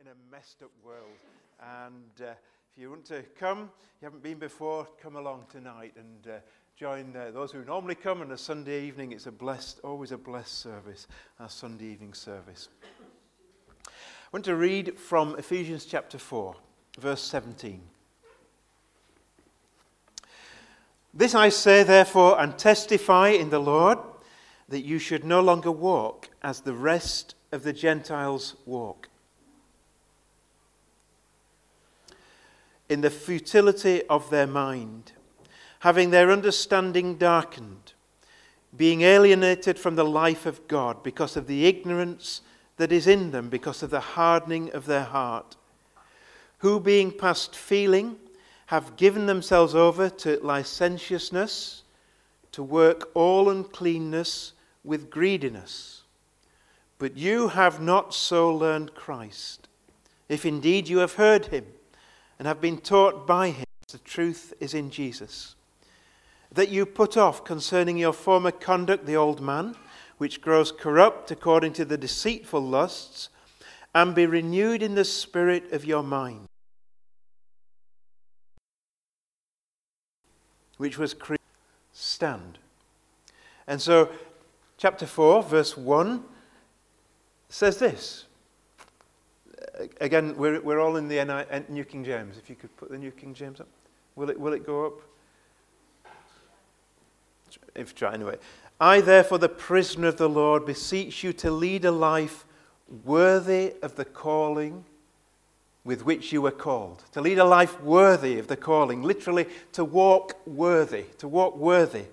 [0.00, 1.18] in a messed up world.
[1.60, 3.70] And uh, if you want to come,
[4.00, 6.38] you haven't been before, come along tonight and uh,
[6.76, 9.10] join uh, those who normally come on a Sunday evening.
[9.10, 11.08] It's a blessed, always a blessed service,
[11.40, 12.68] our Sunday evening service.
[13.88, 13.90] I
[14.32, 16.54] want to read from Ephesians chapter 4,
[17.00, 17.80] verse 17.
[21.12, 23.98] This I say, therefore, and testify in the Lord
[24.68, 29.08] that you should no longer walk as the rest of the Gentiles walk
[32.88, 35.12] in the futility of their mind,
[35.80, 37.92] having their understanding darkened,
[38.76, 42.40] being alienated from the life of God because of the ignorance
[42.76, 45.56] that is in them, because of the hardening of their heart,
[46.58, 48.16] who, being past feeling,
[48.66, 51.82] have given themselves over to licentiousness,
[52.52, 54.52] to work all uncleanness
[54.82, 56.02] with greediness.
[56.98, 59.68] But you have not so learned Christ,
[60.28, 61.66] if indeed you have heard him
[62.38, 65.54] and have been taught by him the truth is in Jesus.
[66.52, 69.76] That you put off concerning your former conduct the old man,
[70.18, 73.30] which grows corrupt according to the deceitful lusts,
[73.94, 76.46] and be renewed in the spirit of your mind,
[80.76, 81.38] which was created.
[81.92, 82.58] Stand.
[83.66, 84.10] And so,
[84.76, 86.24] chapter 4, verse 1
[87.48, 88.27] says this
[90.00, 92.38] again, we're, we're all in the NI, New King James.
[92.38, 93.68] If you could put the New King James up.
[94.16, 94.92] Will it, will it go up?
[97.74, 98.36] If try anyway.
[98.80, 102.44] I, therefore, the prisoner of the Lord, beseech you to lead a life
[103.04, 104.84] worthy of the calling
[105.84, 107.04] with which you were called.
[107.12, 109.02] To lead a life worthy of the calling.
[109.02, 111.04] Literally, to walk worthy.
[111.18, 112.04] To walk worthy.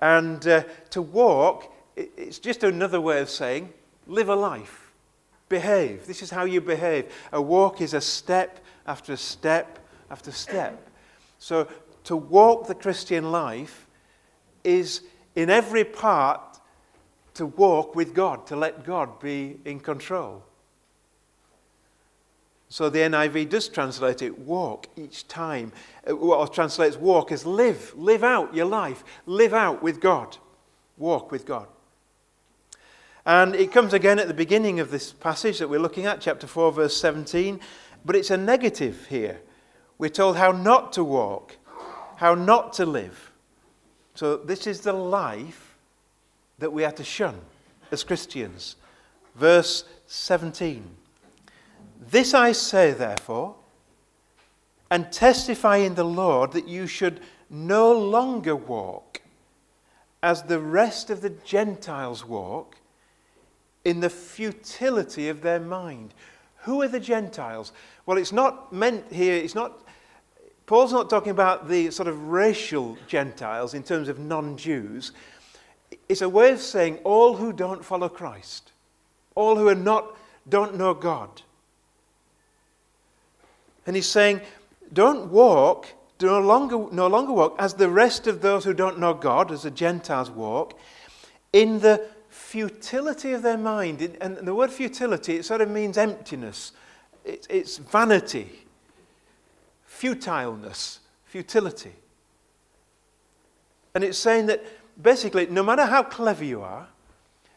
[0.00, 3.72] And uh, to walk, it's just another way of saying
[4.06, 4.87] live a life
[5.48, 6.06] behave.
[6.06, 7.12] This is how you behave.
[7.32, 9.78] A walk is a step after a step
[10.10, 10.90] after step.
[11.38, 11.68] So
[12.04, 13.86] to walk the Christian life
[14.64, 15.02] is
[15.34, 16.58] in every part
[17.34, 20.42] to walk with God, to let God be in control.
[22.68, 25.72] So the NIV does translate it walk each time,
[26.06, 30.36] uh, or translates walk as live, live out your life, live out with God,
[30.98, 31.66] walk with God.
[33.28, 36.46] And it comes again at the beginning of this passage that we're looking at, chapter
[36.46, 37.60] 4, verse 17.
[38.02, 39.42] But it's a negative here.
[39.98, 41.58] We're told how not to walk,
[42.16, 43.30] how not to live.
[44.14, 45.76] So this is the life
[46.58, 47.38] that we are to shun
[47.92, 48.76] as Christians.
[49.34, 50.88] Verse 17.
[52.00, 53.56] This I say, therefore,
[54.90, 59.20] and testify in the Lord that you should no longer walk
[60.22, 62.76] as the rest of the Gentiles walk
[63.88, 66.12] in the futility of their mind.
[66.64, 67.72] Who are the Gentiles?
[68.04, 69.80] Well, it's not meant here, it's not,
[70.66, 75.12] Paul's not talking about the sort of racial Gentiles in terms of non Jews.
[76.06, 78.72] It's a way of saying all who don't follow Christ,
[79.34, 80.14] all who are not,
[80.46, 81.40] don't know God.
[83.86, 84.42] And he's saying,
[84.92, 85.86] don't walk,
[86.20, 89.62] no longer, no longer walk as the rest of those who don't know God, as
[89.62, 90.78] the Gentiles walk,
[91.54, 92.06] in the
[92.48, 94.16] futility of their mind.
[94.22, 96.72] And the word futility, it sort of means emptiness,
[97.24, 98.66] it's vanity,
[99.84, 101.92] futileness, futility.
[103.94, 104.64] And it's saying that
[105.00, 106.88] basically, no matter how clever you are,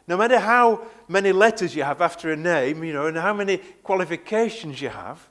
[0.07, 3.57] no matter how many letters you have after a name, you know, and how many
[3.83, 5.29] qualifications you have,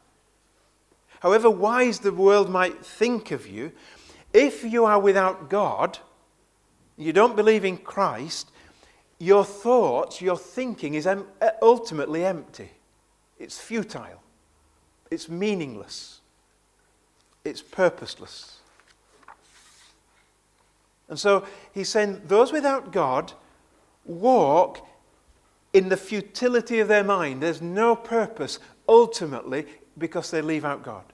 [1.21, 3.73] however wise the world might think of you,
[4.33, 5.99] if you are without God,
[6.97, 8.51] you don't believe in Christ,
[9.21, 12.71] your thoughts, your thinking is em- uh, ultimately empty.
[13.39, 14.23] It's futile.
[15.11, 16.21] It's meaningless.
[17.45, 18.59] It's purposeless.
[21.09, 23.33] And so he's saying those without God
[24.05, 24.87] walk
[25.73, 27.43] in the futility of their mind.
[27.43, 28.59] There's no purpose
[28.89, 29.67] ultimately
[29.99, 31.05] because they leave out God.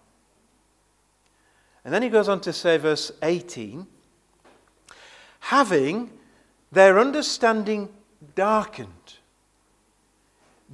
[1.84, 3.86] And then he goes on to say, verse 18
[5.38, 6.10] having
[6.72, 7.88] their understanding
[8.34, 9.14] darkened,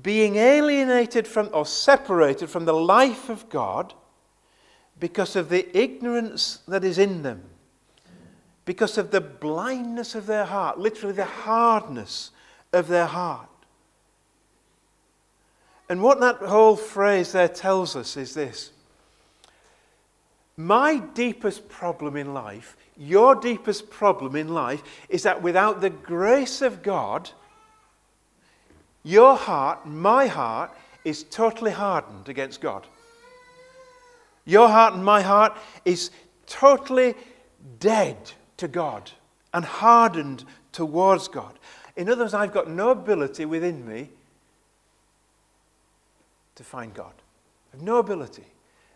[0.02, 3.94] being alienated from or separated from the life of God
[4.98, 7.42] because of the ignorance that is in them,
[8.64, 12.30] because of the blindness of their heart, literally the hardness
[12.72, 13.48] of their heart.
[15.88, 18.70] And what that whole phrase there tells us is this
[20.56, 26.60] My deepest problem in life your deepest problem in life is that without the grace
[26.60, 27.30] of God,
[29.02, 30.70] your heart, my heart,
[31.04, 32.86] is totally hardened against God.
[34.44, 36.10] Your heart and my heart is
[36.46, 37.14] totally
[37.80, 38.16] dead
[38.58, 39.10] to God
[39.54, 41.58] and hardened towards God.
[41.96, 44.10] In other words, I've got no ability within me
[46.54, 47.12] to find God.
[47.72, 48.44] I have no ability.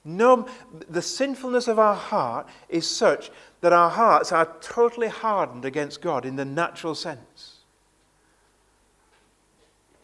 [0.06, 0.47] No,
[0.88, 3.29] the sinfulness of our heart is such
[3.61, 7.56] that our hearts are totally hardened against God in the natural sense.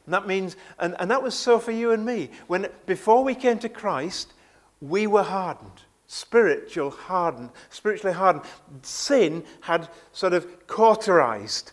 [0.05, 2.31] And that means, and, and that was so for you and me.
[2.49, 4.33] When before we came to Christ,
[4.81, 8.45] we were hardened, spiritual hardened, spiritually hardened.
[8.83, 11.71] Sin had sort of cauterized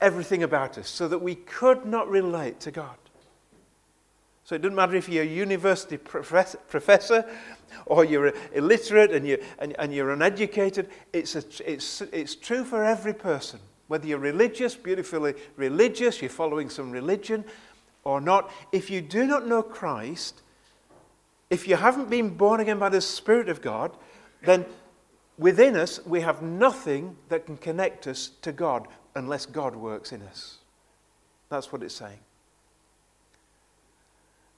[0.00, 2.96] everything about us so that we could not relate to God.
[4.48, 7.26] So it doesn't matter if you're a university professor
[7.86, 10.88] or you're illiterate and you're, and, and you're uneducated.
[11.12, 13.60] It's, a, it's, it's true for every person.
[13.88, 17.44] Whether you're religious, beautifully religious, you're following some religion
[18.04, 18.50] or not.
[18.72, 20.42] If you do not know Christ,
[21.50, 23.96] if you haven't been born again by the Spirit of God,
[24.42, 24.66] then
[25.38, 30.22] within us we have nothing that can connect us to God unless God works in
[30.22, 30.58] us.
[31.48, 32.18] That's what it's saying.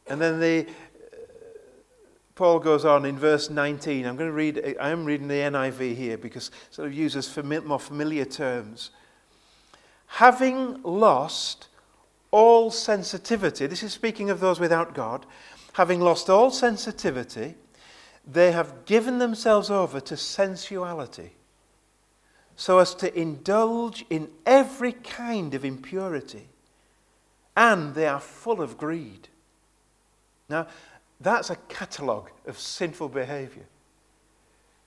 [0.09, 0.67] And then the,
[2.41, 4.07] Paul goes on in verse 19.
[4.07, 7.29] I'm going to read, I am reading the NIV here because it sort of uses
[7.29, 8.93] fami- more familiar terms.
[10.07, 11.69] Having lost
[12.31, 15.27] all sensitivity, this is speaking of those without God,
[15.75, 17.57] having lost all sensitivity,
[18.27, 21.33] they have given themselves over to sensuality
[22.57, 26.49] so as to indulge in every kind of impurity,
[27.55, 29.29] and they are full of greed.
[30.49, 30.67] Now,
[31.21, 33.67] that's a catalogue of sinful behavior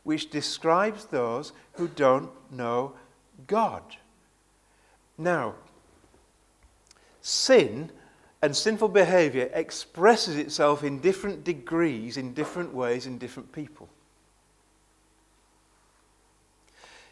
[0.03, 2.93] which describes those who don't know
[3.47, 3.83] God.
[5.17, 5.55] Now,
[7.21, 7.89] sin
[8.41, 13.87] and sinful behavior expresses itself in different degrees, in different ways, in different people.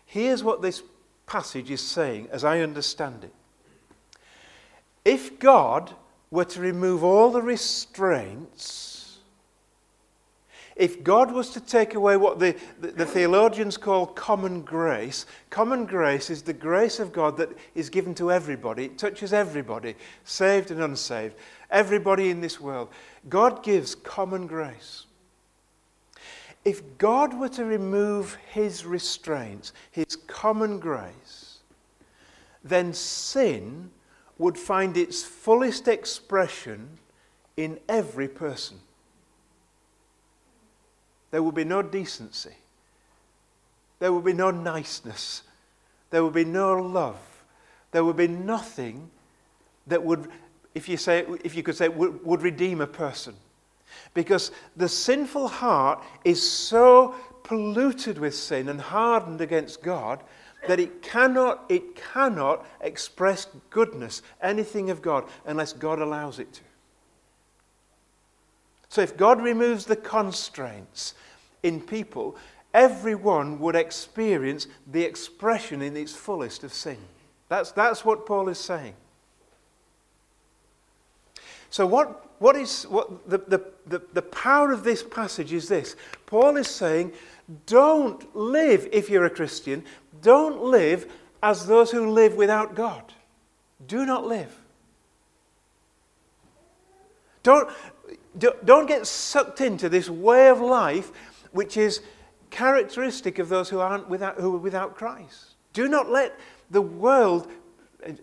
[0.05, 0.83] Here's what this
[1.25, 3.33] passage is saying, as I understand it.
[5.05, 5.93] If God
[6.29, 8.90] were to remove all the restraints,
[10.75, 15.85] if God was to take away what the, the, the, theologians call common grace, common
[15.85, 18.85] grace is the grace of God that is given to everybody.
[18.85, 21.35] It touches everybody, saved and unsaved,
[21.69, 22.89] everybody in this world.
[23.29, 25.05] God gives common grace.
[26.63, 31.59] If God were to remove his restraints, his common grace,
[32.63, 33.89] then sin
[34.37, 36.99] would find its fullest expression
[37.57, 38.79] in every person.
[41.31, 42.55] There would be no decency.
[43.99, 45.43] There would be no niceness.
[46.09, 47.19] There would be no love.
[47.91, 49.09] There would be nothing
[49.87, 50.27] that would,
[50.75, 53.35] if you, say, if you could say, would, would redeem a person.
[54.13, 60.23] Because the sinful heart is so polluted with sin and hardened against God
[60.67, 66.61] that it cannot, it cannot express goodness, anything of God, unless God allows it to.
[68.91, 71.13] So if God removes the constraints
[71.63, 72.35] in people,
[72.73, 76.97] everyone would experience the expression in its fullest of sin.
[77.47, 78.93] That's, that's what Paul is saying.
[81.69, 85.95] So, what, what is what the, the, the, the power of this passage is this
[86.25, 87.13] Paul is saying,
[87.67, 89.85] don't live, if you're a Christian,
[90.21, 91.09] don't live
[91.41, 93.13] as those who live without God.
[93.87, 94.53] Do not live.
[97.43, 97.69] Don't,
[98.37, 101.11] don't get sucked into this way of life
[101.51, 102.01] which is
[102.49, 105.55] characteristic of those who, aren't without, who are without Christ.
[105.73, 106.37] Do not let
[106.69, 107.49] the world,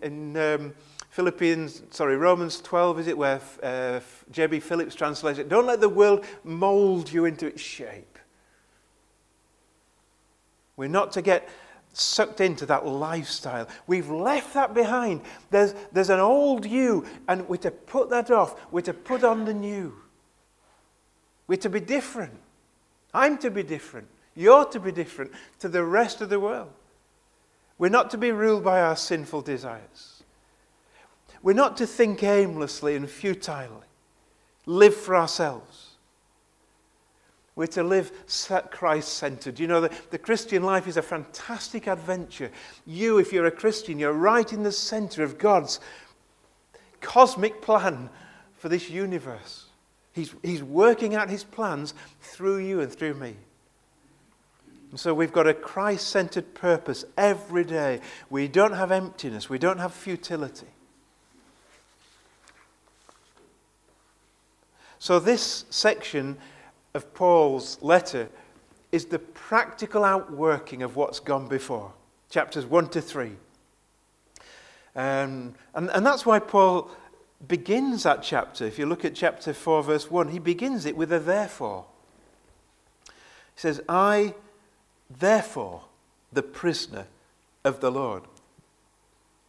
[0.01, 0.73] in, um,
[1.09, 3.99] Philippians, sorry, Romans 12, is it, where uh,
[4.31, 4.59] J.B.
[4.59, 8.17] Phillips translates it, don't let the world mold you into its shape.
[10.77, 11.49] We're not to get
[11.93, 13.67] sucked into that lifestyle.
[13.87, 15.21] We've left that behind.
[15.49, 18.71] There's, there's an old you, and we're to put that off.
[18.71, 19.93] We're to put on the new.
[21.47, 22.39] We're to be different.
[23.13, 24.07] I'm to be different.
[24.35, 26.71] You're to be different to the rest of the world.
[27.77, 30.23] We're not to be ruled by our sinful desires.
[31.41, 33.87] We're not to think aimlessly and futilely,
[34.65, 35.88] live for ourselves.
[37.59, 38.13] We're to live
[38.71, 39.59] Christ centered.
[39.59, 42.51] You know, the, the Christian life is a fantastic adventure.
[42.85, 45.81] You, if you're a Christian, you're right in the center of God's
[47.01, 48.09] cosmic plan
[48.53, 49.65] for this universe.
[50.13, 53.35] He's, he's working out his plans through you and through me.
[54.91, 57.99] And so we've got a Christ centered purpose every day.
[58.29, 60.67] We don't have emptiness, we don't have futility.
[64.97, 66.37] So, this section
[66.99, 68.27] of Paul's letter
[68.91, 71.93] is the practical outworking of what's gone before,
[72.29, 73.31] chapters 1 to 3.
[74.97, 76.91] Um, and, and that's why Paul
[77.47, 78.65] begins that chapter.
[78.65, 81.85] If you look at chapter 4, verse 1, he begins it with a therefore.
[83.05, 84.33] He says, I,
[85.09, 85.83] therefore,
[86.33, 87.07] the prisoner
[87.63, 88.23] of the Lord.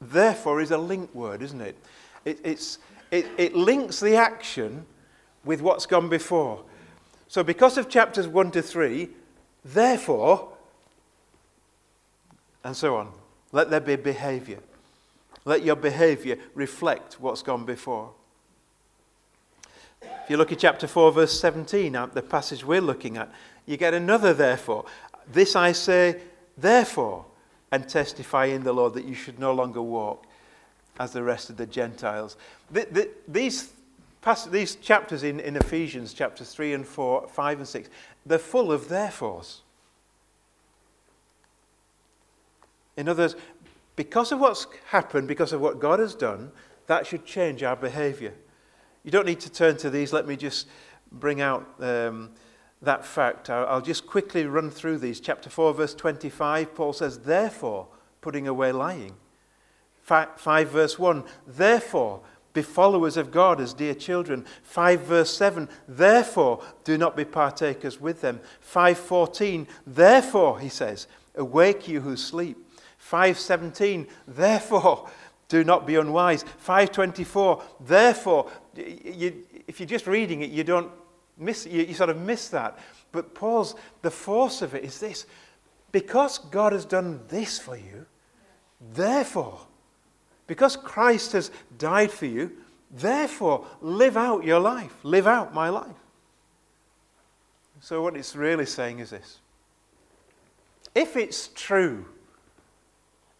[0.01, 1.77] Therefore is a link word, isn't it?
[2.25, 2.79] it
[3.11, 4.87] it, it links the action
[5.45, 6.63] with what's gone before.
[7.31, 9.09] So, because of chapters 1 to 3,
[9.65, 10.49] therefore,
[12.65, 13.13] and so on,
[13.53, 14.59] let there be behavior.
[15.45, 18.11] Let your behavior reflect what's gone before.
[20.03, 23.33] If you look at chapter 4, verse 17, the passage we're looking at,
[23.65, 24.87] you get another therefore.
[25.33, 26.21] This I say,
[26.59, 27.27] therefore,
[27.71, 30.27] and testify in the Lord that you should no longer walk
[30.99, 32.37] as the rest of the Gentiles.
[32.73, 33.71] The, the, these,
[34.51, 37.89] these chapters in, in Ephesians, chapters 3 and 4, 5 and 6,
[38.27, 39.63] they're full of therefores.
[42.97, 43.37] In other words,
[43.97, 46.53] because of what's happened, because of what God has done,
[46.87, 48.35] that should change our behavior.
[49.05, 50.13] You don't need to turn to these.
[50.13, 50.69] Let me just
[51.11, 52.31] bring out um,
[52.83, 53.49] that fact.
[53.49, 55.21] I'll just quickly run through these.
[55.21, 57.89] Chapter 4, verse 25, Paul says, Therefore,
[58.21, 59.15] putting away lying.
[60.03, 62.21] 5, verse 1, Therefore,
[62.53, 64.45] be followers of God as dear children.
[64.63, 68.41] 5 verse 7, Therefore, do not be partakers with them.
[68.73, 72.57] 5.14, Therefore, he says, Awake you who sleep.
[73.11, 75.09] 5:17 therefore
[75.49, 80.91] do not be unwise 524 therefore you, if you're just reading it you don't
[81.37, 82.79] miss you, you sort of miss that
[83.11, 85.27] but paul's the force of it is this
[85.93, 88.07] because god has done this for you
[88.93, 89.67] therefore
[90.51, 92.51] because christ has died for you
[92.91, 94.95] therefore live out your life.
[95.03, 95.87] Live out my life.
[97.81, 99.39] So what it's really saying is this.
[100.95, 102.07] If it's true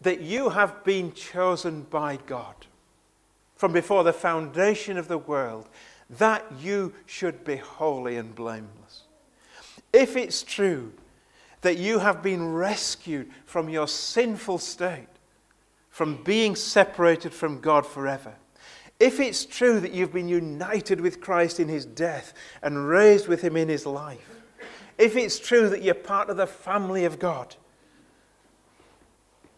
[0.01, 2.55] that you have been chosen by God
[3.57, 5.69] from before the foundation of the world,
[6.09, 9.03] that you should be holy and blameless.
[9.93, 10.93] If it's true
[11.61, 15.09] that you have been rescued from your sinful state,
[15.91, 18.35] from being separated from God forever,
[18.99, 22.33] if it's true that you've been united with Christ in his death
[22.63, 24.41] and raised with him in his life,
[24.99, 27.57] if it's true that you're part of the family of God,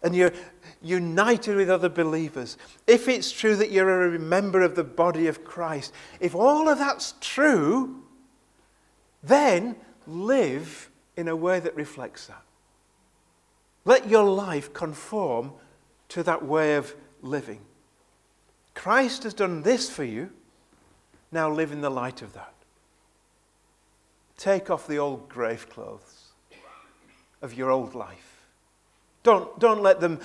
[0.04, 0.32] and you're
[0.80, 5.44] united with other believers, if it's true that you're a member of the body of
[5.44, 8.02] Christ, if all of that's true,
[9.22, 12.42] then live in a way that reflects that.
[13.84, 15.52] Let your life conform
[16.12, 17.60] to that way of living.
[18.74, 20.30] Christ has done this for you.
[21.30, 22.52] Now live in the light of that.
[24.36, 26.28] Take off the old grave clothes
[27.40, 28.32] of your old life
[29.22, 30.18] don't, don't let them,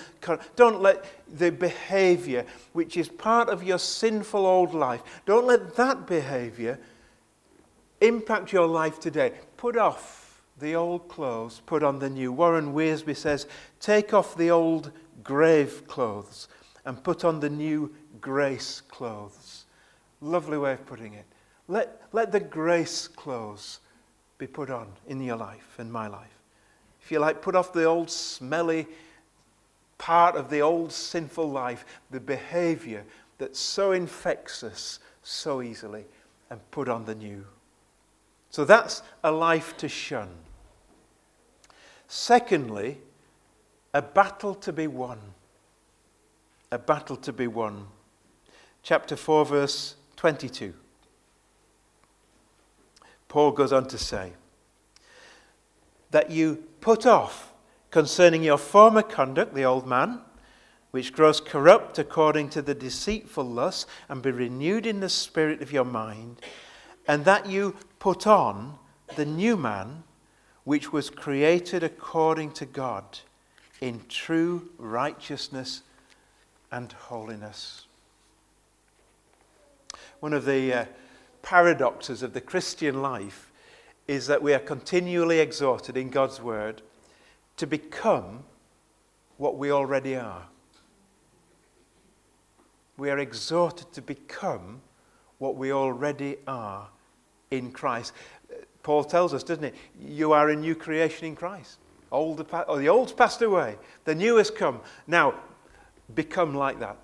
[0.56, 6.08] don't let the behavior, which is part of your sinful old life, don't let that
[6.08, 6.79] behavior
[8.01, 9.34] impact your life today.
[9.56, 12.32] Put off the old clothes, put on the new.
[12.32, 13.46] Warren Wiersbe says,
[13.79, 14.91] take off the old
[15.24, 16.48] grave clothes
[16.86, 19.66] and put on the new grace clothes.
[20.22, 21.26] Lovely way of putting it.
[21.68, 23.80] Let, let the grace clothes
[24.38, 26.38] be put on in your life and my life
[27.08, 28.86] if you like, put off the old smelly
[29.98, 33.06] part of the old sinful life, the behavior
[33.38, 36.04] that so infects us so easily,
[36.50, 37.46] and put on the new.
[38.50, 40.28] So that's a life to shun.
[42.10, 43.00] Secondly,
[43.98, 45.18] a battle to be won.
[46.72, 47.88] A battle to be won.
[48.84, 50.72] Chapter 4, verse 22.
[53.27, 54.34] Paul goes on to say,
[56.12, 57.51] that you put off
[57.89, 60.22] concerning your former conduct, the old man,
[60.92, 65.72] which grows corrupt according to the deceitful lust, and be renewed in the spirit of
[65.74, 66.39] your mind,
[67.08, 68.77] and that you put on
[69.16, 70.04] the new man,
[70.66, 73.22] which was created according to God
[73.81, 75.84] in true righteousness
[76.72, 77.86] and holiness.
[80.19, 80.86] One of the uh,
[81.41, 83.51] paradoxes of the Christian life
[84.07, 86.81] is that we are continually exhorted in God's word
[87.57, 88.43] to become
[89.38, 90.43] what we already are.
[92.98, 94.81] We are exhorted to become
[95.38, 96.88] what we already are
[97.51, 98.13] in Christ.
[98.81, 100.15] Paul tells us, doesn't he?
[100.15, 101.77] You are a new creation in Christ.
[102.12, 104.80] Old, or oh, the old's passed away, the new has come.
[105.06, 105.36] Now,
[106.14, 106.98] become like that.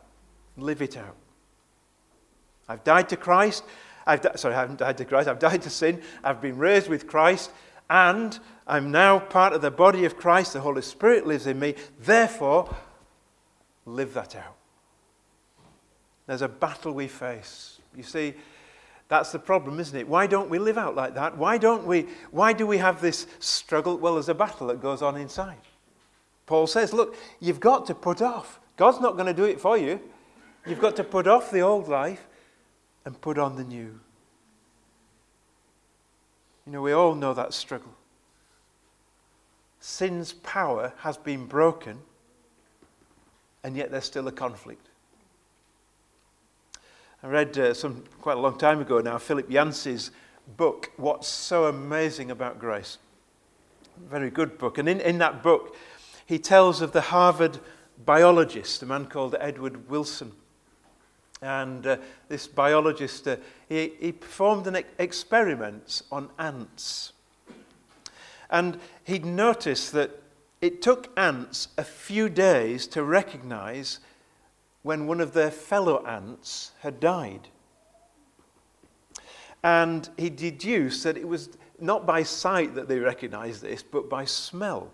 [0.57, 1.15] Live it out.
[2.69, 3.63] I've died to Christ.
[4.05, 5.27] I've di- sorry, I haven't died to Christ.
[5.27, 6.01] I've died to sin.
[6.23, 7.51] I've been raised with Christ,
[7.89, 10.53] and I'm now part of the body of Christ.
[10.53, 11.75] The Holy Spirit lives in me.
[11.99, 12.73] Therefore,
[13.85, 14.55] live that out.
[16.27, 17.79] There's a battle we face.
[17.95, 18.35] You see,
[19.13, 20.07] that's the problem, isn't it?
[20.07, 21.37] Why don't we live out like that?
[21.37, 23.95] Why don't we why do we have this struggle?
[23.95, 25.59] Well, there's a battle that goes on inside.
[26.47, 28.59] Paul says, look, you've got to put off.
[28.75, 30.01] God's not going to do it for you.
[30.65, 32.25] You've got to put off the old life
[33.05, 33.99] and put on the new.
[36.65, 37.93] You know, we all know that struggle.
[39.79, 41.99] Sin's power has been broken,
[43.63, 44.87] and yet there's still a conflict.
[47.23, 50.11] I read uh, some quite a long time ago now Philip Yancey's
[50.57, 52.97] book, What's So Amazing About Grace.
[54.09, 54.77] Very good book.
[54.77, 55.73] And in, in that book,
[56.25, 57.59] he tells of the Harvard
[58.05, 60.33] biologist, a man called Edward Wilson.
[61.41, 63.37] And uh, this biologist, uh,
[63.69, 67.13] he, he performed an experiment on ants.
[68.49, 70.11] And he'd noticed that
[70.59, 73.99] it took ants a few days to recognize
[74.83, 77.47] when one of their fellow ants had died.
[79.63, 81.49] And he deduced that it was
[81.79, 84.91] not by sight that they recognized this, but by smell.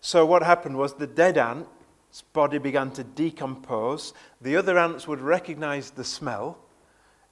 [0.00, 4.14] So, what happened was the dead ant's body began to decompose.
[4.40, 6.58] The other ants would recognize the smell,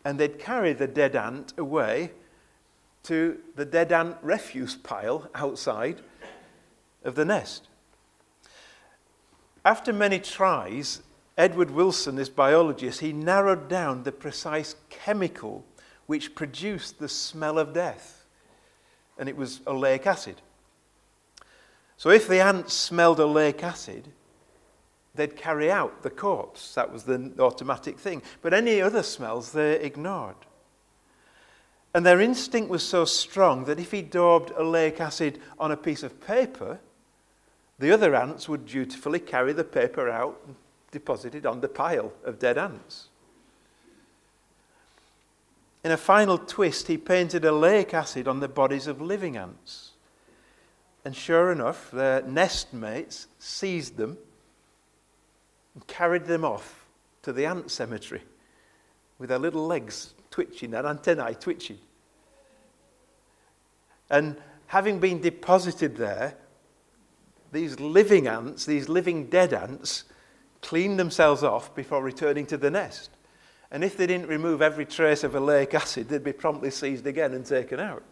[0.05, 2.13] and they'd carry the dead ant away
[3.05, 6.01] to the dead ant refuse pile outside
[7.05, 7.70] of the nest.
[9.65, 11.03] After many tries,
[11.37, 15.65] Edward Wilson, this biologist, he narrowed down the precise chemical
[16.07, 18.27] which produced the smell of death.
[19.19, 20.41] And it was oleic acid.
[21.97, 24.09] So if the ants smelled oleic acid,
[25.15, 26.75] they'd carry out the corpse.
[26.75, 28.23] That was the automatic thing.
[28.43, 30.37] But any other smells they ignored.
[31.95, 36.03] And their instinct was so strong that if he daubed oleic acid on a piece
[36.03, 36.79] of paper,
[37.81, 40.55] the other ants would dutifully carry the paper out and
[40.93, 43.09] deposit it on the pile of dead ants.
[45.83, 49.93] In a final twist, he painted oleic acid on the bodies of living ants.
[51.07, 54.19] And sure enough, their nest mates seized them
[55.75, 56.85] and carried them off
[57.23, 58.21] to the ant cemetery
[59.19, 61.79] with their little legs twitching, their antennae twitching.
[64.11, 66.37] And having been deposited there,
[67.53, 70.05] these living ants, these living dead ants,
[70.63, 73.11] cleaned themselves off before returning to the nest.
[73.71, 77.33] And if they didn't remove every trace of oleic acid, they'd be promptly seized again
[77.33, 78.03] and taken out.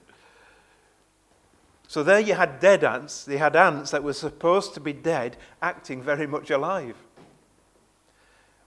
[1.88, 3.24] So there you had dead ants.
[3.24, 6.96] They had ants that were supposed to be dead, acting very much alive.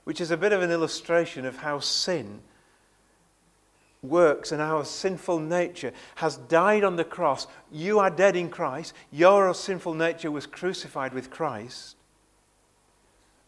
[0.04, 2.42] Which is a bit of an illustration of how sin
[4.02, 7.46] works and our sinful nature has died on the cross.
[7.70, 8.94] You are dead in Christ.
[9.10, 11.96] Your sinful nature was crucified with Christ.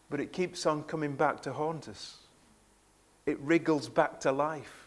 [0.09, 2.17] But it keeps on coming back to haunt us.
[3.25, 4.85] It wriggles back to life.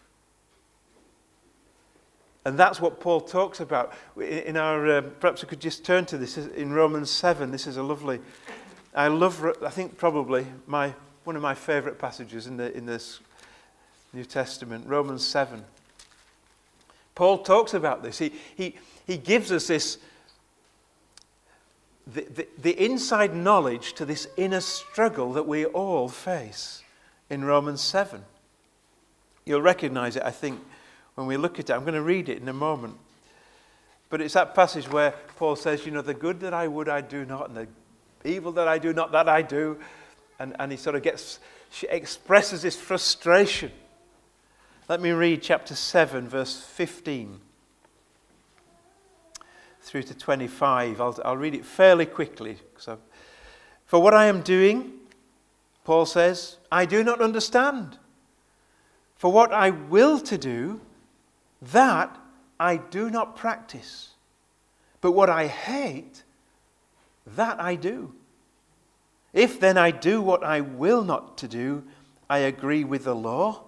[2.45, 3.93] And that's what Paul talks about.
[4.19, 7.51] In our, uh, perhaps we could just turn to this in Romans 7.
[7.51, 8.21] This is a lovely,
[8.95, 13.21] I love, I think probably my, one of my favorite passages in, the, in this
[14.13, 15.65] New Testament, Romans 7.
[17.15, 18.19] Paul talks about this.
[18.19, 19.99] He, he, he gives us this
[22.07, 26.83] the, the, the inside knowledge to this inner struggle that we all face
[27.29, 28.25] in Romans 7.
[29.45, 30.61] You'll recognize it, I think,
[31.17, 31.73] when we look at it.
[31.73, 32.97] I'm going to read it in a moment.
[34.11, 37.03] But it's that passage where Paul says, You know, the good that I would, I
[37.03, 37.67] do not, and the
[38.25, 39.79] evil that I do not, that I do.
[40.39, 41.41] And, and he sort of gets,
[41.71, 43.71] she expresses this frustration
[44.89, 47.41] let me read chapter 7, verse 15
[49.83, 50.99] through to 25.
[50.99, 52.57] I'll, I'll read it fairly quickly.
[53.85, 54.93] For what I am doing,
[55.85, 57.99] Paul says, I do not understand.
[59.17, 60.81] For what I will to do,
[61.61, 62.17] that
[62.59, 64.15] I do not practice.
[65.03, 66.23] But what I hate,
[67.27, 68.15] that I do.
[69.35, 71.85] If then I do what I will not to do,
[72.31, 73.68] I agree with the law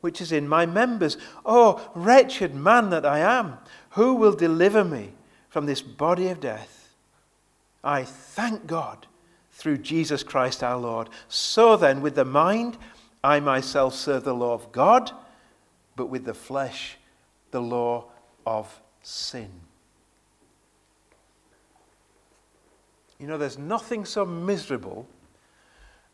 [0.00, 1.16] which is in my members.
[1.44, 3.58] Oh, wretched man that I am,
[3.90, 5.12] who will deliver me
[5.48, 6.94] from this body of death?
[7.82, 9.06] I thank God
[9.52, 11.08] through Jesus Christ our Lord.
[11.28, 12.78] So then, with the mind,
[13.22, 15.12] I myself serve the law of God,
[15.96, 16.96] but with the flesh,
[17.50, 18.06] the law
[18.46, 19.50] of sin.
[23.18, 25.06] You know, there's nothing so miserable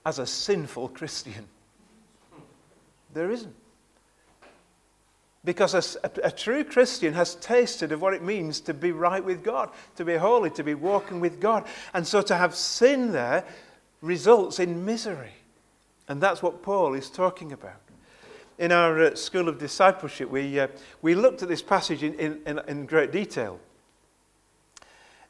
[0.05, 1.47] as a sinful Christian.
[3.15, 3.55] There isn't.
[5.47, 9.45] Because a, a, true Christian has tasted of what it means to be right with
[9.45, 11.65] God, to be holy, to be walking with God.
[11.95, 13.45] And so to have sin there
[14.03, 15.35] results in misery.
[16.09, 17.81] And that's what Paul is talking about.
[18.59, 20.67] In our uh, School of Discipleship, we, uh,
[21.01, 23.61] we looked at this passage in, in, in great detail.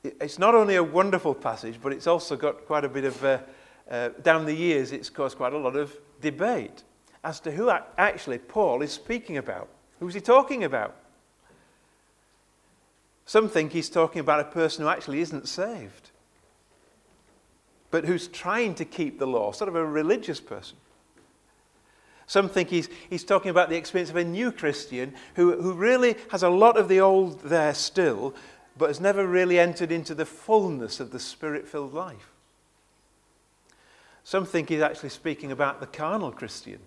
[0.02, 3.38] It's not only a wonderful passage, but it's also got quite a bit of, uh,
[3.90, 6.84] uh down the years, it's caused quite a lot of debate
[7.22, 9.68] as to who actually Paul is speaking about.
[10.00, 10.94] Who's he talking about?
[13.24, 16.10] Some think he's talking about a person who actually isn't saved,
[17.90, 20.76] but who's trying to keep the law, sort of a religious person.
[22.26, 26.16] Some think he's, he's talking about the experience of a new Christian who, who really
[26.30, 28.34] has a lot of the old there still,
[28.76, 32.30] but has never really entered into the fullness of the spirit filled life.
[34.24, 36.80] Some think he's actually speaking about the carnal Christian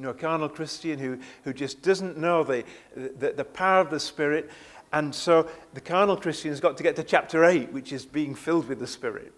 [0.00, 2.64] you know, a carnal Christian who, who just doesn't know the,
[2.96, 4.50] the, the power of the Spirit.
[4.94, 8.34] And so the carnal Christian has got to get to chapter 8, which is being
[8.34, 9.30] filled with the Spirit.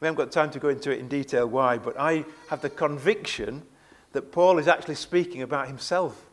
[0.00, 2.70] We haven't got time to go into it in detail why, but I have the
[2.70, 3.62] conviction
[4.10, 6.26] that Paul is actually speaking about himself.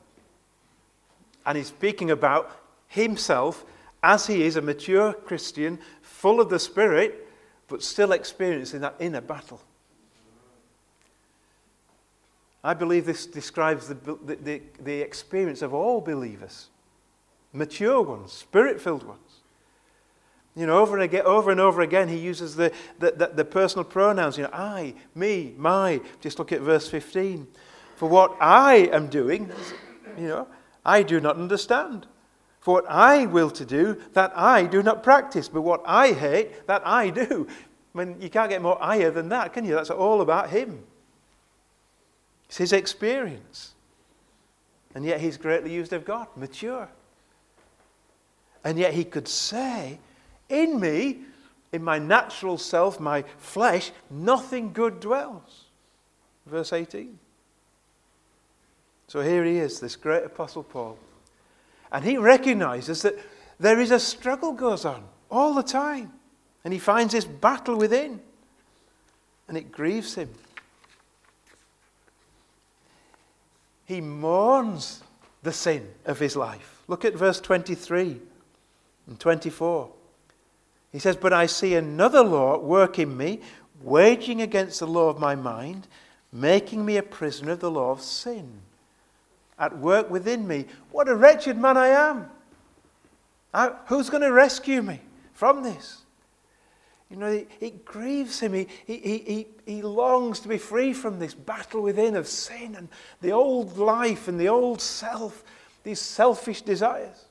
[1.46, 2.50] And he's speaking about
[2.88, 3.64] himself
[4.02, 7.28] as he is a mature Christian, full of the Spirit,
[7.68, 9.62] but still experiencing that inner battle.
[12.64, 16.70] I believe this describes the, the, the, experience of all believers
[17.52, 19.20] mature ones, spirit filled ones.
[20.56, 23.46] You know, over and, again, over and over again, he uses the, the, the, the,
[23.46, 26.00] personal pronouns, you know, I, me, my.
[26.22, 27.48] Just look at verse 15.
[27.96, 29.52] For what I am doing,
[30.18, 30.48] you know,
[30.86, 32.06] I do not understand.
[32.60, 35.50] For what I will to do, that I do not practice.
[35.50, 37.48] But what I hate, that I do.
[37.96, 39.74] I mean, you can't get more higher than that, can you?
[39.74, 40.84] That's all about him.
[42.54, 43.74] It's his experience.
[44.94, 46.88] And yet he's greatly used of God, mature.
[48.64, 49.98] And yet he could say,
[50.50, 51.22] In me,
[51.72, 55.64] in my natural self, my flesh, nothing good dwells.
[56.46, 57.18] Verse 18.
[59.08, 61.00] So here he is, this great apostle Paul.
[61.92, 63.16] And he recognizes that
[63.60, 66.14] there is a struggle goes on all the time.
[66.64, 68.22] And he finds this battle within.
[69.48, 70.30] And it grieves him.
[73.86, 75.04] He mourns
[75.42, 76.82] the sin of his life.
[76.88, 78.20] Look at verse 23
[79.08, 79.90] and 24.
[80.92, 83.42] He says, But I see another law at work in me,
[83.82, 85.88] waging against the law of my mind,
[86.32, 88.62] making me a prisoner of the law of sin.
[89.60, 90.66] At work within me.
[90.92, 92.30] What a wretched man I am!
[93.54, 95.00] I, who's going to rescue me
[95.34, 96.03] from this?
[97.14, 98.54] You know, it, it grieves him.
[98.54, 102.90] He, he, he, he longs to be free from this battle within of sin and
[103.22, 105.44] the old life and the old self,
[105.84, 107.26] these selfish desires.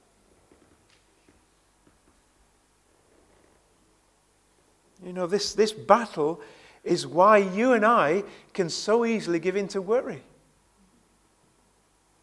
[5.05, 6.41] You know, this, this battle
[6.85, 8.23] is why you and I
[8.55, 10.23] can so easily give in to worry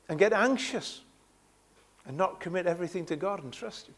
[0.07, 1.01] and get anxious
[2.05, 3.95] and not commit everything to God and trust Him.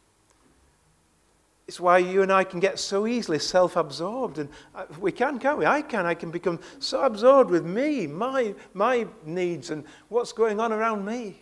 [1.71, 4.39] It's why you and I can get so easily self absorbed.
[4.39, 5.65] And uh, we can, can't we?
[5.65, 6.05] I can.
[6.05, 11.05] I can become so absorbed with me, my, my needs, and what's going on around
[11.05, 11.41] me.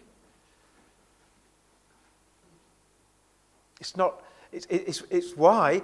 [3.79, 5.81] It's, not, it's, it's, it's why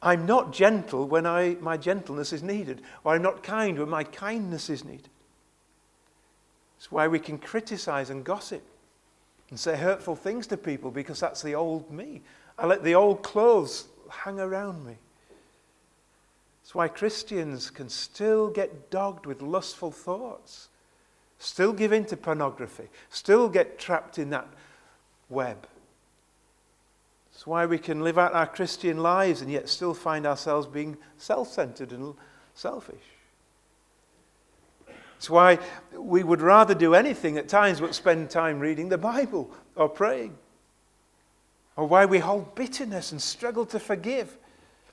[0.00, 4.04] I'm not gentle when I, my gentleness is needed, or I'm not kind when my
[4.04, 5.08] kindness is needed.
[6.78, 8.62] It's why we can criticize and gossip
[9.48, 12.22] and say hurtful things to people because that's the old me.
[12.60, 14.94] I let the old clothes hang around me.
[16.62, 20.68] That's why Christians can still get dogged with lustful thoughts
[21.40, 24.46] still give in to pornography, still get trapped in that
[25.28, 25.66] web.
[27.32, 30.98] It's why we can live out our Christian lives and yet still find ourselves being
[31.16, 32.14] self centered and
[32.54, 33.02] selfish.
[35.16, 35.58] It's why
[35.94, 40.36] we would rather do anything at times but spend time reading the Bible or praying.
[41.80, 44.36] Or why we hold bitterness and struggle to forgive.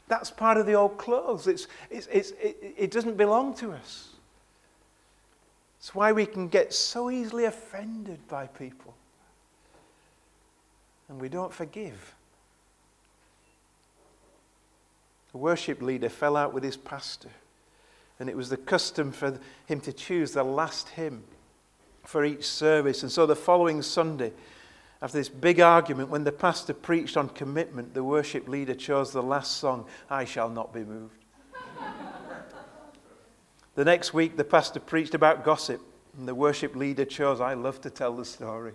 [0.08, 1.46] That's part of the old clothes.
[1.46, 4.12] It's, it's, it's, it, it doesn't belong to us.
[5.80, 8.94] It's why we can get so easily offended by people.
[11.10, 12.16] And we don't forgive.
[15.34, 17.32] The worship leader fell out with his pastor,
[18.18, 21.26] and it was the custom for him to choose the last hymn
[22.06, 23.04] for each service.
[23.04, 24.32] And so the following Sunday,
[25.02, 29.22] after this big argument, when the pastor preached on commitment, the worship leader chose the
[29.22, 31.24] last song, I Shall Not Be Moved.
[33.76, 35.80] The next week, the pastor preached about gossip,
[36.18, 38.74] and the worship leader chose, I love to tell the story.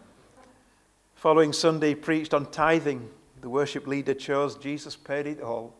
[1.14, 3.08] Following Sunday, he preached on tithing.
[3.40, 5.74] The worship leader chose, Jesus paid it all.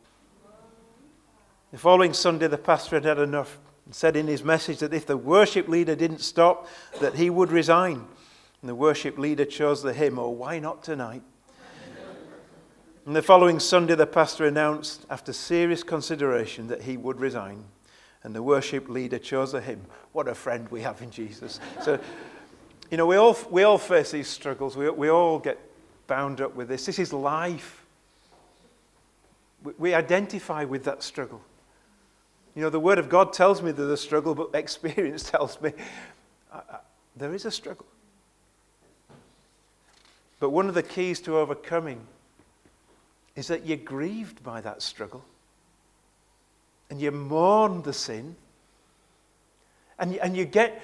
[1.73, 5.07] The following Sunday, the pastor had had enough and said in his message that if
[5.07, 6.69] the worship leader didn't stop,
[7.01, 8.07] that he would resign.
[8.63, 11.23] And the worship leader chose the hymn, Oh, why not tonight?
[13.07, 17.65] And the following Sunday, the pastor announced, after serious consideration, that he would resign
[18.23, 19.85] and the worship leader chose the hymn.
[20.13, 21.61] What a friend we have in Jesus.
[21.83, 21.99] So,
[22.91, 24.77] you know, we all, we all face these struggles.
[24.77, 25.59] We, we all get
[26.07, 26.87] bound up with this.
[26.87, 27.85] This is life.
[29.63, 31.41] We, we identify with that struggle.
[32.55, 35.73] You know, the Word of God tells me there's a struggle, but experience tells me
[36.53, 36.77] uh, uh,
[37.17, 37.87] there is a struggle.
[40.41, 42.01] But one of the keys to overcoming
[43.37, 45.25] is that you're grieved by that struggle
[46.89, 48.35] and you mourn the sin,
[49.99, 50.83] and and you get,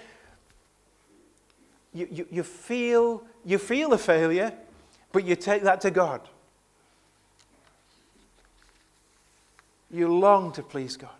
[1.93, 4.53] you, you, you, feel, you feel a failure,
[5.11, 6.21] but you take that to God.
[9.91, 11.11] You long to please God.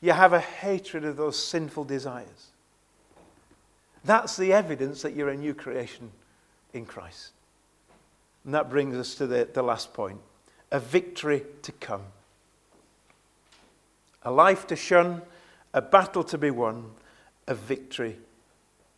[0.00, 2.52] You have a hatred of those sinful desires.
[4.04, 6.10] That's the evidence that you're a new creation
[6.74, 7.32] in Christ.
[8.44, 10.20] And that brings us to the, the last point
[10.70, 12.02] a victory to come
[14.24, 15.22] a life to shun,
[15.72, 16.90] a battle to be won,
[17.46, 18.16] a victory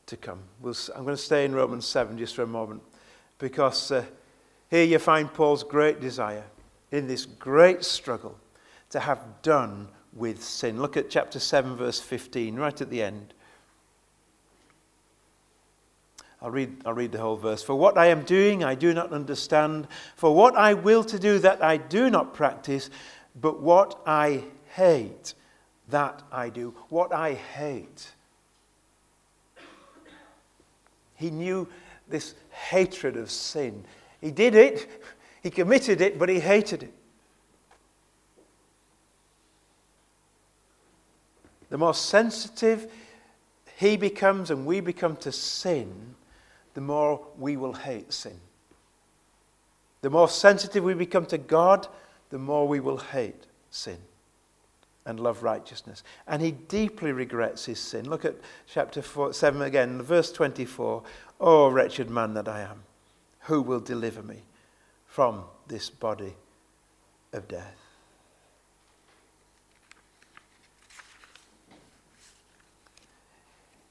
[0.06, 0.40] to come.
[0.60, 2.82] We'll, I'm going to stay in Romans 7 just for a moment
[3.38, 4.04] because uh,
[4.70, 6.44] here you find Paul's great desire
[6.92, 8.38] in this great struggle
[8.90, 10.80] to have done with sin.
[10.80, 13.34] Look at chapter 7, verse 15, right at the end.
[16.42, 17.62] I'll read, I'll read the whole verse.
[17.62, 19.88] For what I am doing, I do not understand.
[20.16, 22.90] For what I will to do, that I do not practice.
[23.40, 24.44] But what I
[24.74, 25.34] hate,
[25.88, 26.74] that I do.
[26.88, 28.12] What I hate.
[31.14, 31.66] He knew
[32.08, 33.84] this hatred of sin.
[34.20, 34.88] He did it,
[35.42, 36.92] he committed it, but he hated it.
[41.68, 42.90] The more sensitive
[43.76, 46.14] he becomes and we become to sin,
[46.76, 48.38] the more we will hate sin.
[50.02, 51.88] The more sensitive we become to God,
[52.28, 53.96] the more we will hate sin
[55.06, 56.04] and love righteousness.
[56.28, 58.10] And he deeply regrets his sin.
[58.10, 58.34] Look at
[58.66, 61.02] chapter four, 7 again, verse 24.
[61.40, 62.82] Oh, wretched man that I am,
[63.44, 64.42] who will deliver me
[65.06, 66.34] from this body
[67.32, 67.78] of death?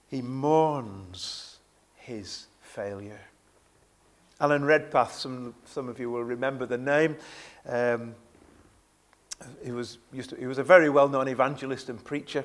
[0.07, 1.57] He mourns
[1.95, 3.21] his failure.
[4.41, 7.15] Alan Redpath, some, some of you will remember the name.
[7.65, 8.15] Um,
[9.63, 12.43] he was, used to, he was a very well known evangelist and preacher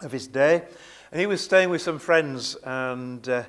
[0.00, 0.62] of his day.
[1.10, 3.42] And he was staying with some friends, and uh,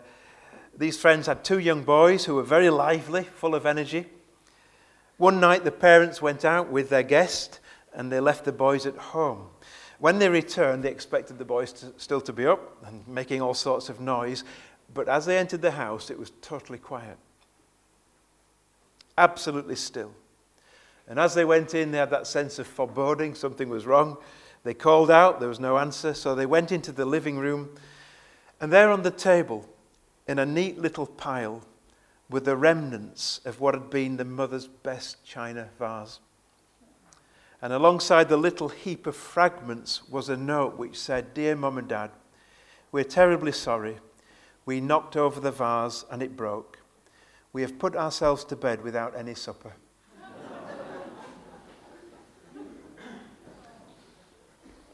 [0.76, 4.08] these friends had two young boys who were very lively, full of energy.
[5.18, 7.60] One night, the parents went out with their guest
[7.94, 9.50] and they left the boys at home.
[10.00, 13.56] When they returned, they expected the boys to, still to be up and making all
[13.56, 14.44] sorts of noise.
[14.94, 17.18] But as they entered the house, it was totally quiet.
[19.18, 20.12] Absolutely still.
[21.08, 24.18] And as they went in, they had that sense of foreboding, something was wrong.
[24.64, 27.70] They called out, there was no answer, so they went into the living room.
[28.60, 29.68] And there on the table,
[30.28, 31.62] in a neat little pile,
[32.30, 36.20] were the remnants of what had been the mother's best china vase.
[37.62, 41.88] And alongside the little heap of fragments was a note which said, Dear Mum and
[41.88, 42.12] Dad,
[42.92, 43.98] we're terribly sorry.
[44.68, 46.80] We knocked over the vase and it broke.
[47.54, 49.74] We have put ourselves to bed without any supper.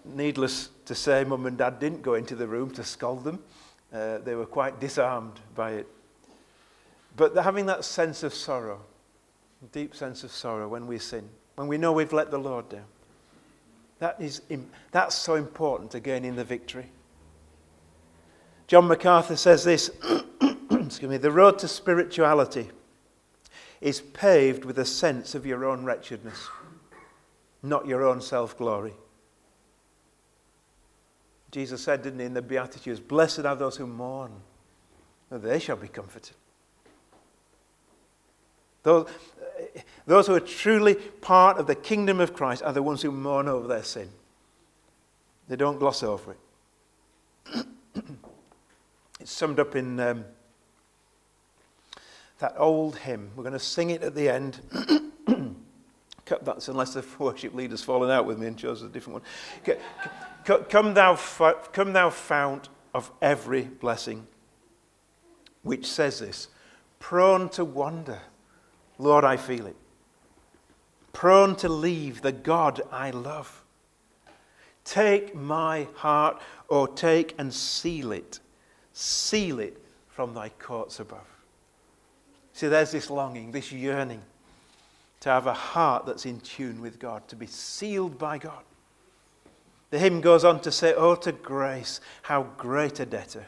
[0.05, 3.39] needless to say, mum and dad didn't go into the room to scold them.
[3.91, 5.87] Uh, they were quite disarmed by it.
[7.15, 8.81] But having that sense of sorrow,
[9.71, 12.85] deep sense of sorrow when we sin, when we know we've let the Lord down,
[13.99, 14.41] that is,
[14.91, 16.91] that's so important to gaining the victory.
[18.67, 19.91] John MacArthur says this
[20.71, 22.69] excuse me, the road to spirituality
[23.81, 26.47] is paved with a sense of your own wretchedness,
[27.61, 28.93] not your own self glory.
[31.51, 34.31] Jesus said, didn't he, in the Beatitudes, Blessed are those who mourn,
[35.29, 36.35] for they shall be comforted.
[38.81, 39.07] Those,
[40.07, 43.47] those who are truly part of the kingdom of Christ are the ones who mourn
[43.47, 44.09] over their sin.
[45.47, 47.65] They don't gloss over it.
[49.23, 50.25] it's summed up in um,
[52.39, 53.31] that old hymn.
[53.37, 54.59] We're going to sing it at the end.
[56.25, 59.23] Cut that unless the worship leader's fallen out with me and chose a different
[59.65, 59.77] one.
[60.67, 64.27] Come thou, come thou fount of every blessing,
[65.61, 66.49] which says this
[66.99, 68.19] prone to wander,
[68.97, 69.77] Lord, I feel it.
[71.13, 73.63] Prone to leave the God I love.
[74.83, 78.41] Take my heart, or take and seal it.
[78.93, 81.27] Seal it from thy courts above.
[82.53, 84.21] See, there's this longing, this yearning
[85.21, 88.63] to have a heart that's in tune with God, to be sealed by God.
[89.89, 93.45] The hymn goes on to say, Oh, to grace, how great a debtor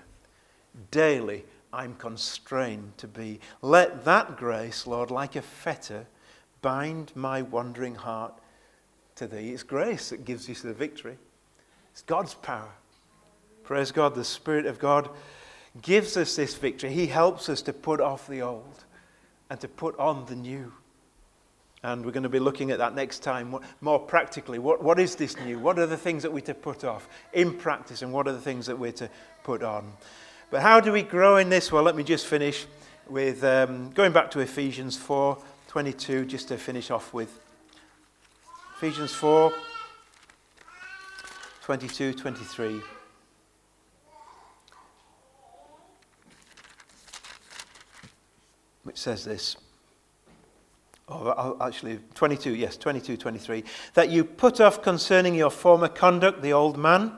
[0.91, 3.39] daily I'm constrained to be.
[3.61, 6.07] Let that grace, Lord, like a fetter,
[6.61, 8.33] bind my wandering heart
[9.15, 9.49] to thee.
[9.49, 11.17] It's grace that gives you the victory,
[11.91, 12.71] it's God's power.
[13.65, 15.09] Praise God, the Spirit of God
[15.81, 16.91] gives us this victory.
[16.91, 18.85] He helps us to put off the old
[19.49, 20.71] and to put on the new.
[21.83, 24.59] And we're going to be looking at that next time more practically.
[24.59, 25.59] What, what is this new?
[25.59, 28.41] What are the things that we're to put off in practice, and what are the
[28.41, 29.09] things that we're to
[29.43, 29.93] put on?
[30.49, 31.71] But how do we grow in this?
[31.71, 32.65] Well, let me just finish
[33.07, 37.39] with um, going back to Ephesians 4 22, just to finish off with.
[38.77, 39.53] Ephesians 4
[41.61, 42.81] 22 23.
[48.85, 49.57] Which says this
[51.09, 53.63] oh, or actually 22, yes, 22, 23,
[53.95, 57.11] that you put off concerning your former conduct the old man,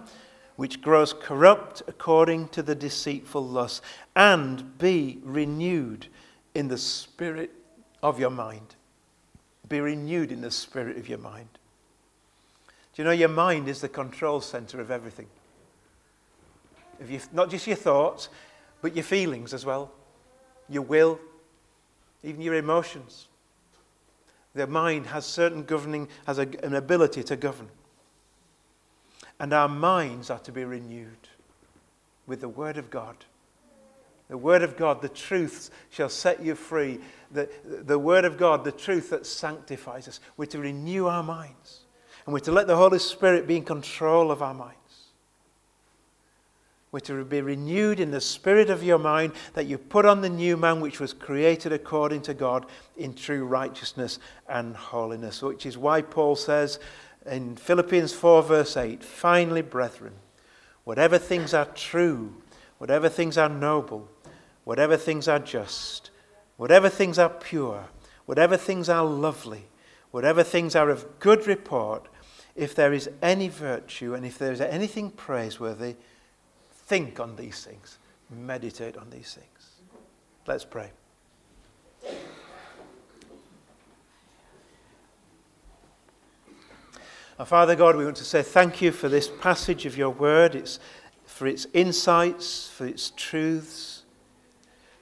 [0.56, 3.84] which grows corrupt according to the deceitful lust,
[4.15, 6.08] and be renewed
[6.56, 7.51] in the spirit
[8.01, 8.75] of your mind.
[9.67, 11.49] Be renewed in the spirit of your mind.
[12.93, 15.27] Do you know your mind is the control center of everything?
[16.99, 18.30] If you, not just your thoughts,
[18.82, 19.91] but your feelings as well,
[20.69, 21.19] your will,
[22.23, 23.27] even your emotions.
[24.53, 27.69] The mind has certain governing, has a, an ability to govern.
[29.39, 31.27] And our minds are to be renewed
[32.25, 33.15] with the Word of God.
[34.30, 36.99] The Word of God, the truth shall set you free.
[37.32, 40.19] The, the Word of God, the truth that sanctifies us.
[40.36, 41.82] We're to renew our minds.
[42.25, 44.75] And we're to let the Holy Spirit be in control of our minds.
[46.91, 50.30] We're to be renewed in the spirit of your mind that you put on the
[50.30, 55.41] new man which was created according to God in true righteousness and holiness.
[55.41, 56.80] Which is why Paul says
[57.26, 60.13] in Philippians 4, verse 8 finally, brethren,
[60.86, 62.41] whatever things are true,
[62.78, 64.08] whatever things are noble,
[64.63, 66.10] whatever things are just,
[66.56, 67.89] whatever things are pure,
[68.26, 69.65] whatever things are lovely,
[70.12, 72.08] whatever things are of good report,
[72.56, 75.95] if there is any virtue and if there is anything praiseworthy,
[76.88, 79.71] Think on these things, meditate on these things.
[80.47, 80.89] Let's pray.
[87.38, 90.56] Our Father God, we want to say thank you for this passage of your word,
[90.56, 90.80] it's,
[91.26, 94.04] for its insights, for its truths.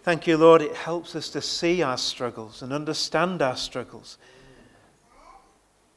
[0.02, 4.18] Thank you, Lord, it helps us to see our struggles and understand our struggles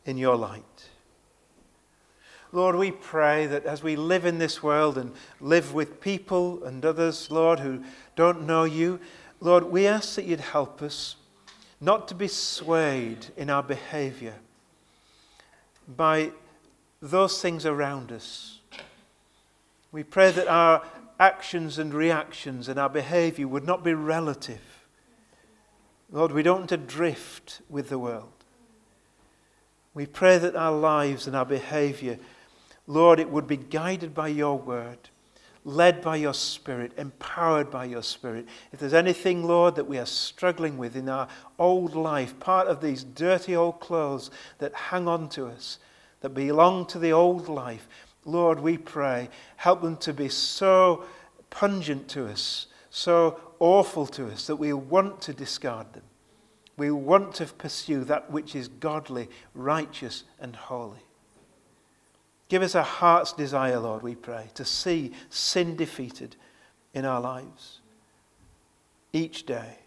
[0.05, 0.88] in your light.
[2.51, 6.85] Lord, we pray that as we live in this world and live with people and
[6.85, 7.83] others, Lord, who
[8.17, 9.01] don't know you,
[9.41, 11.17] Lord, we ask that you'd help us
[11.81, 14.35] not to be swayed in our behavior
[15.87, 16.33] by
[17.01, 18.61] those things around us.
[19.93, 20.83] We pray that our
[21.21, 24.85] actions and reactions and our behavior would not be relative.
[26.11, 28.33] Lord, we don't want to drift with the world.
[29.95, 32.19] We pray that our lives and our behavior
[32.89, 35.11] Lord, it would be guided by your word,
[35.63, 38.49] led by your spirit, empowered by your spirit.
[38.73, 41.29] If there's anything, Lord, that we are struggling with in our
[41.59, 45.79] old life, part of these dirty old clothes that hang on to us,
[46.23, 47.87] that belong to the old life,
[48.25, 51.05] Lord, we pray, help them to be so
[51.51, 56.05] pungent to us, so awful to us that we want to discard them.
[56.79, 61.08] We want to pursue that which is godly, righteous, and holy.
[62.49, 66.37] Give us a heart's desire, Lord, we pray, to see sin defeated
[66.95, 67.81] in our lives
[69.13, 69.79] each day.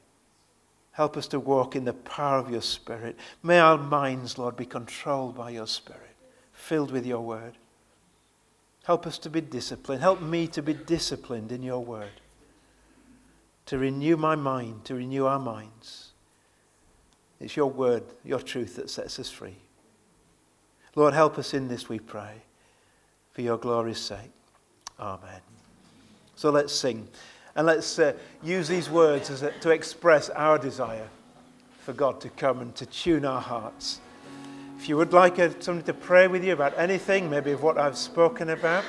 [0.91, 3.17] Help us to walk in the power of your Spirit.
[3.41, 6.15] May our minds, Lord, be controlled by your Spirit,
[6.51, 7.57] filled with your word.
[8.83, 10.01] Help us to be disciplined.
[10.01, 12.21] Help me to be disciplined in your word,
[13.67, 16.09] to renew my mind, to renew our minds.
[17.39, 19.57] It's your word, your truth that sets us free.
[20.95, 22.43] Lord, help us in this, we pray,
[23.31, 24.31] for your glory's sake.
[24.99, 25.41] Amen.
[26.35, 27.07] So let's sing.
[27.55, 28.13] And let's uh,
[28.43, 31.09] use these words a, to express our desire
[31.79, 33.99] for God to come and to tune our hearts.
[34.77, 37.77] If you would like a, somebody to pray with you about anything, maybe of what
[37.77, 38.83] I've spoken about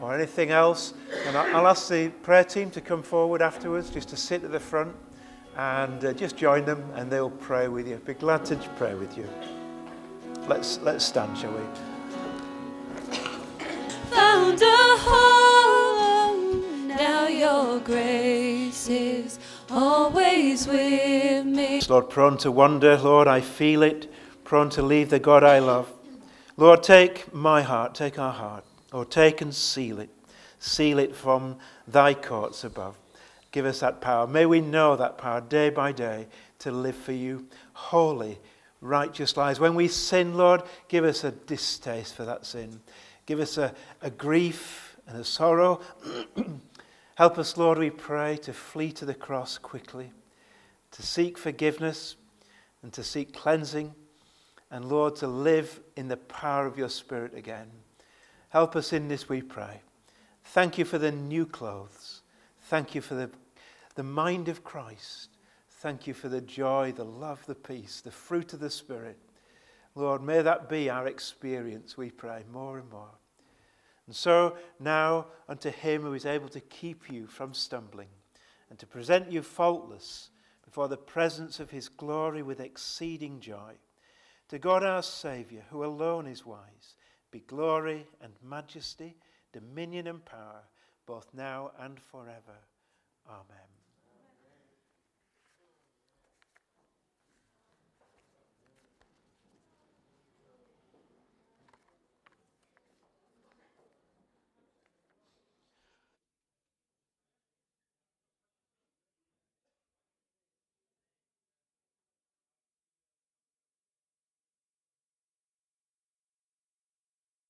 [0.00, 4.16] or anything else, then I'll ask the prayer team to come forward afterwards just to
[4.16, 4.94] sit at the front
[5.56, 7.94] and uh, just join them and they'll pray with you.
[7.94, 9.28] I'd Be glad to pray with you.
[10.46, 11.93] Let's, let's stand, shall we?
[14.34, 19.38] Found a home, now your grace is
[19.70, 21.80] always with me.
[21.88, 24.12] Lord, prone to wander, Lord, I feel it
[24.42, 25.88] prone to leave the God I love.
[26.56, 30.10] Lord, take my heart, take our heart, or take and seal it.
[30.58, 31.54] Seal it from
[31.86, 32.98] thy courts above.
[33.52, 34.26] Give us that power.
[34.26, 36.26] May we know that power day by day
[36.58, 38.40] to live for you, holy,
[38.80, 39.60] righteous lives.
[39.60, 42.80] When we sin, Lord, give us a distaste for that sin.
[43.26, 45.80] Give us a, a grief and a sorrow.
[47.16, 50.12] Help us, Lord, we pray, to flee to the cross quickly,
[50.90, 52.16] to seek forgiveness
[52.82, 53.94] and to seek cleansing
[54.70, 57.70] and Lord, to live in the power of your Spirit again.
[58.48, 59.80] Help us in this, we pray.
[60.46, 62.22] Thank you for the new clothes.
[62.62, 63.30] Thank you for the,
[63.94, 65.28] the mind of Christ.
[65.70, 69.18] Thank you for the joy, the love, the peace, the fruit of the Spirit.
[69.94, 73.14] Lord, may that be our experience, we pray, more and more.
[74.06, 78.08] And so now unto him who is able to keep you from stumbling
[78.68, 80.30] and to present you faultless
[80.64, 83.74] before the presence of his glory with exceeding joy.
[84.48, 86.96] To God our Saviour, who alone is wise,
[87.30, 89.16] be glory and majesty,
[89.52, 90.62] dominion and power,
[91.06, 92.58] both now and forever.
[93.28, 93.73] Amen.